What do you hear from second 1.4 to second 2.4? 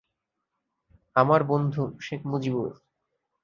বন্ধু, শেখ